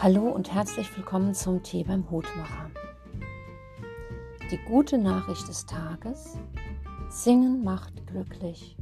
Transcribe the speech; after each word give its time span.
Hallo 0.00 0.28
und 0.28 0.54
herzlich 0.54 0.96
willkommen 0.96 1.34
zum 1.34 1.64
Tee 1.64 1.82
beim 1.82 2.08
Hutmacher. 2.08 2.70
Die 4.48 4.58
gute 4.58 4.96
Nachricht 4.96 5.48
des 5.48 5.66
Tages: 5.66 6.38
Singen 7.10 7.64
macht 7.64 8.06
glücklich. 8.06 8.76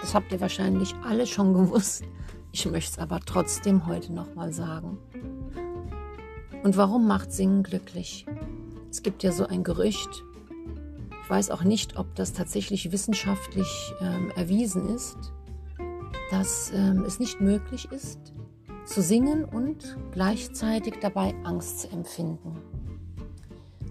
Das 0.00 0.12
habt 0.12 0.32
ihr 0.32 0.40
wahrscheinlich 0.40 0.92
alle 1.04 1.24
schon 1.24 1.54
gewusst. 1.54 2.02
Ich 2.50 2.66
möchte 2.66 2.94
es 2.94 2.98
aber 2.98 3.20
trotzdem 3.20 3.86
heute 3.86 4.12
nochmal 4.12 4.52
sagen. 4.52 4.98
Und 6.64 6.76
warum 6.76 7.06
macht 7.06 7.30
Singen 7.30 7.62
glücklich? 7.62 8.26
Es 8.90 9.04
gibt 9.04 9.22
ja 9.22 9.30
so 9.30 9.46
ein 9.46 9.62
Gerücht. 9.62 10.24
Ich 11.22 11.30
weiß 11.30 11.50
auch 11.50 11.62
nicht, 11.62 11.96
ob 11.96 12.12
das 12.16 12.32
tatsächlich 12.32 12.90
wissenschaftlich 12.90 13.94
ähm, 14.00 14.32
erwiesen 14.34 14.88
ist, 14.88 15.32
dass 16.32 16.72
ähm, 16.74 17.04
es 17.06 17.20
nicht 17.20 17.40
möglich 17.40 17.92
ist, 17.92 18.32
zu 18.86 19.02
singen 19.02 19.44
und 19.44 19.96
gleichzeitig 20.12 20.94
dabei 21.00 21.34
Angst 21.44 21.80
zu 21.80 21.90
empfinden. 21.90 22.56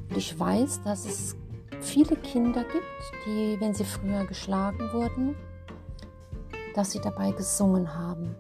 Und 0.10 0.18
ich 0.18 0.40
weiß, 0.40 0.82
dass 0.84 1.06
es 1.06 1.36
viele 1.82 2.16
Kinder 2.16 2.64
gibt, 2.64 3.26
die, 3.26 3.58
wenn 3.60 3.74
sie 3.74 3.84
früher 3.84 4.26
geschlagen 4.26 4.90
wurden, 4.94 5.36
dass 6.74 6.92
sie 6.92 7.00
dabei 7.00 7.32
gesungen 7.32 7.94
haben. 7.94 8.36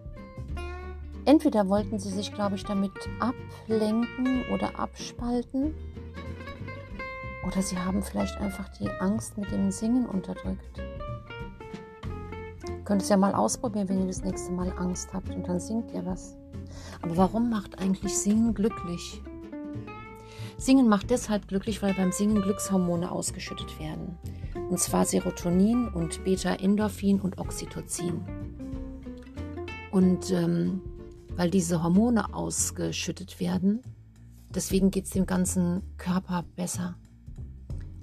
Entweder 1.25 1.67
wollten 1.69 1.99
sie 1.99 2.09
sich, 2.09 2.33
glaube 2.33 2.55
ich, 2.55 2.63
damit 2.63 2.91
ablenken 3.19 4.43
oder 4.53 4.79
abspalten, 4.79 5.73
oder 7.45 7.61
sie 7.61 7.77
haben 7.77 8.01
vielleicht 8.01 8.39
einfach 8.39 8.69
die 8.69 8.89
Angst 8.99 9.37
mit 9.37 9.51
dem 9.51 9.71
Singen 9.71 10.07
unterdrückt. 10.07 10.79
Ihr 12.67 12.83
könnt 12.83 13.01
es 13.01 13.09
ja 13.09 13.17
mal 13.17 13.33
ausprobieren, 13.33 13.87
wenn 13.89 14.01
ihr 14.01 14.07
das 14.07 14.23
nächste 14.23 14.51
Mal 14.51 14.71
Angst 14.77 15.13
habt 15.13 15.29
und 15.29 15.47
dann 15.47 15.59
singt 15.59 15.91
ihr 15.91 16.05
was. 16.05 16.37
Aber 17.01 17.17
warum 17.17 17.49
macht 17.49 17.79
eigentlich 17.79 18.17
Singen 18.17 18.53
glücklich? 18.53 19.21
Singen 20.57 20.87
macht 20.87 21.09
deshalb 21.09 21.47
glücklich, 21.47 21.81
weil 21.81 21.93
beim 21.93 22.11
Singen 22.11 22.41
Glückshormone 22.41 23.11
ausgeschüttet 23.11 23.79
werden. 23.79 24.17
Und 24.69 24.79
zwar 24.79 25.05
Serotonin 25.05 25.89
und 25.89 26.23
Beta-Endorphin 26.23 27.19
und 27.19 27.37
Oxytocin. 27.37 28.21
Und 29.91 30.31
ähm, 30.31 30.81
weil 31.35 31.49
diese 31.49 31.83
Hormone 31.83 32.33
ausgeschüttet 32.33 33.39
werden, 33.39 33.81
deswegen 34.49 34.91
geht 34.91 35.05
es 35.05 35.11
dem 35.11 35.25
ganzen 35.25 35.83
Körper 35.97 36.45
besser. 36.55 36.95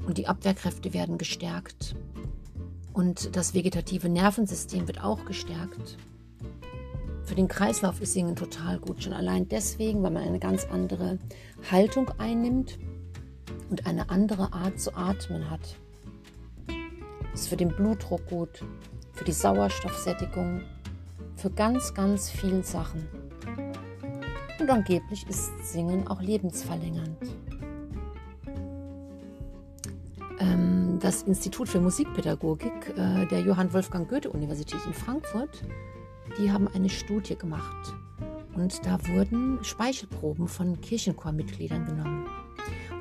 Und 0.06 0.18
die 0.18 0.26
Abwehrkräfte 0.26 0.92
werden 0.92 1.16
gestärkt. 1.18 1.94
Und 2.92 3.34
das 3.36 3.54
vegetative 3.54 4.08
Nervensystem 4.08 4.86
wird 4.86 5.02
auch 5.02 5.24
gestärkt. 5.24 5.96
Für 7.32 7.36
den 7.36 7.48
Kreislauf 7.48 7.98
ist 8.02 8.12
Singen 8.12 8.36
total 8.36 8.78
gut. 8.78 9.02
Schon 9.02 9.14
allein 9.14 9.48
deswegen, 9.48 10.02
weil 10.02 10.10
man 10.10 10.22
eine 10.22 10.38
ganz 10.38 10.66
andere 10.66 11.18
Haltung 11.70 12.10
einnimmt 12.18 12.78
und 13.70 13.86
eine 13.86 14.10
andere 14.10 14.52
Art 14.52 14.78
zu 14.78 14.94
atmen 14.94 15.48
hat. 15.48 15.78
Ist 17.32 17.48
für 17.48 17.56
den 17.56 17.74
Blutdruck 17.74 18.26
gut, 18.26 18.62
für 19.14 19.24
die 19.24 19.32
Sauerstoffsättigung, 19.32 20.60
für 21.34 21.48
ganz, 21.48 21.94
ganz 21.94 22.28
viele 22.28 22.62
Sachen. 22.64 23.08
Und 24.60 24.68
angeblich 24.68 25.26
ist 25.26 25.52
Singen 25.62 26.06
auch 26.08 26.20
lebensverlängernd. 26.20 27.16
Ähm, 30.38 30.98
das 31.00 31.22
Institut 31.22 31.70
für 31.70 31.80
Musikpädagogik 31.80 32.92
äh, 32.94 33.24
der 33.24 33.40
Johann 33.40 33.72
Wolfgang 33.72 34.06
Goethe 34.06 34.28
Universität 34.28 34.84
in 34.84 34.92
Frankfurt 34.92 35.62
die 36.38 36.50
haben 36.50 36.68
eine 36.68 36.88
Studie 36.88 37.36
gemacht. 37.36 37.94
Und 38.54 38.84
da 38.84 38.98
wurden 39.08 39.58
Speichelproben 39.62 40.48
von 40.48 40.80
Kirchenchormitgliedern 40.80 41.86
genommen. 41.86 42.26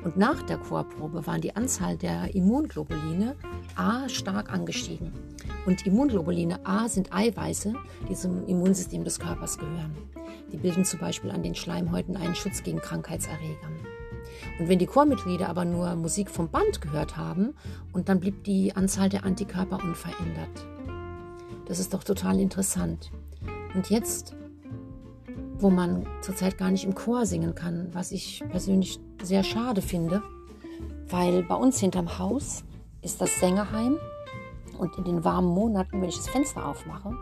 Und 0.04 0.16
nach 0.16 0.42
der 0.42 0.58
Chorprobe 0.58 1.26
waren 1.26 1.40
die 1.40 1.54
Anzahl 1.54 1.96
der 1.96 2.34
Immunglobuline 2.34 3.36
A 3.76 4.08
stark 4.08 4.52
angestiegen. 4.52 5.12
Und 5.64 5.86
Immunglobuline 5.86 6.66
A 6.66 6.88
sind 6.88 7.14
Eiweiße, 7.14 7.74
die 8.08 8.14
zum 8.14 8.46
Immunsystem 8.46 9.04
des 9.04 9.20
Körpers 9.20 9.58
gehören. 9.58 9.96
Die 10.50 10.56
bilden 10.56 10.84
zum 10.84 10.98
Beispiel 10.98 11.30
an 11.30 11.42
den 11.42 11.54
Schleimhäuten 11.54 12.16
einen 12.16 12.34
Schutz 12.34 12.62
gegen 12.62 12.80
Krankheitserregern. 12.80 13.76
Und 14.58 14.68
wenn 14.68 14.78
die 14.78 14.86
Chormitglieder 14.86 15.48
aber 15.48 15.64
nur 15.64 15.94
Musik 15.94 16.30
vom 16.30 16.48
Band 16.50 16.80
gehört 16.80 17.16
haben, 17.16 17.54
und 17.92 18.08
dann 18.08 18.20
blieb 18.20 18.44
die 18.44 18.74
Anzahl 18.74 19.08
der 19.08 19.24
Antikörper 19.24 19.76
unverändert. 19.82 20.66
Das 21.66 21.78
ist 21.78 21.94
doch 21.94 22.04
total 22.04 22.40
interessant. 22.40 23.10
Und 23.74 23.88
jetzt, 23.90 24.34
wo 25.58 25.70
man 25.70 26.06
zurzeit 26.20 26.58
gar 26.58 26.70
nicht 26.70 26.84
im 26.84 26.94
Chor 26.94 27.26
singen 27.26 27.54
kann, 27.54 27.88
was 27.92 28.12
ich 28.12 28.42
persönlich 28.50 28.98
sehr 29.22 29.42
schade 29.42 29.80
finde, 29.80 30.22
weil 31.08 31.42
bei 31.42 31.54
uns 31.54 31.78
hinterm 31.78 32.18
Haus 32.18 32.64
ist 33.00 33.20
das 33.20 33.38
Sängerheim 33.40 33.96
und 34.78 34.96
in 34.98 35.04
den 35.04 35.24
warmen 35.24 35.48
Monaten, 35.48 36.00
wenn 36.00 36.08
ich 36.08 36.16
das 36.16 36.28
Fenster 36.28 36.66
aufmache, 36.66 37.16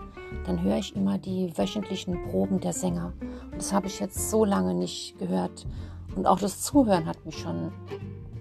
dann 0.47 0.63
höre 0.63 0.79
ich 0.79 0.97
immer 0.97 1.19
die 1.19 1.53
wöchentlichen 1.57 2.23
Proben 2.31 2.61
der 2.61 2.73
Sänger. 2.73 3.13
Und 3.21 3.57
das 3.57 3.73
habe 3.73 3.87
ich 3.87 4.01
jetzt 4.01 4.31
so 4.31 4.45
lange 4.45 4.75
nicht 4.75 5.19
gehört. 5.19 5.67
Und 6.17 6.27
auch 6.27 6.39
das 6.39 6.63
Zuhören 6.63 7.07
hat 7.07 7.25
mich 7.27 7.39
schon 7.39 7.73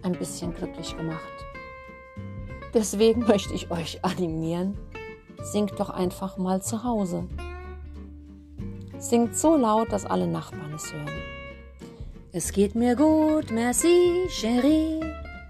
ein 0.04 0.14
bisschen 0.14 0.54
glücklich 0.54 0.96
gemacht. 0.96 1.20
Deswegen 2.74 3.22
möchte 3.22 3.54
ich 3.54 3.72
euch 3.72 4.04
animieren, 4.06 4.78
singt 5.42 5.80
doch 5.80 5.90
einfach 5.90 6.38
mal 6.38 6.62
zu 6.62 6.84
Hause. 6.84 7.28
Singt 8.98 9.36
so 9.38 9.56
laut, 9.56 9.92
dass 9.92 10.06
alle 10.06 10.28
Nachbarn 10.28 10.74
es 10.74 10.92
hören. 10.92 11.08
Es 12.32 12.52
geht 12.52 12.76
mir 12.76 12.96
gut, 12.96 13.50
merci, 13.52 14.28
chérie. 14.30 15.02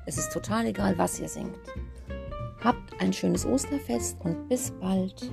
Es 0.05 0.17
ist 0.17 0.31
total 0.31 0.67
egal, 0.67 0.97
was 0.97 1.19
ihr 1.19 1.27
singt. 1.27 1.57
Habt 2.63 2.99
ein 3.01 3.13
schönes 3.13 3.45
Osterfest 3.45 4.17
und 4.23 4.47
bis 4.47 4.71
bald. 4.71 5.29